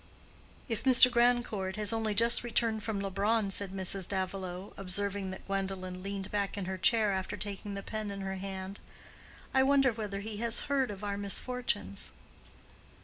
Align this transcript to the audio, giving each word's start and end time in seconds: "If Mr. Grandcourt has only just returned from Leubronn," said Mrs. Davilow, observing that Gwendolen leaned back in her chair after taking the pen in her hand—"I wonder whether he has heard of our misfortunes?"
"If 0.67 0.83
Mr. 0.83 1.11
Grandcourt 1.11 1.75
has 1.75 1.93
only 1.93 2.15
just 2.15 2.43
returned 2.43 2.81
from 2.81 2.99
Leubronn," 3.01 3.51
said 3.51 3.69
Mrs. 3.71 4.07
Davilow, 4.09 4.73
observing 4.75 5.29
that 5.29 5.45
Gwendolen 5.45 6.01
leaned 6.01 6.31
back 6.31 6.57
in 6.57 6.65
her 6.65 6.79
chair 6.79 7.11
after 7.11 7.37
taking 7.37 7.75
the 7.75 7.83
pen 7.83 8.09
in 8.09 8.21
her 8.21 8.37
hand—"I 8.37 9.61
wonder 9.61 9.93
whether 9.93 10.21
he 10.21 10.37
has 10.37 10.61
heard 10.61 10.89
of 10.89 11.03
our 11.03 11.17
misfortunes?" 11.19 12.13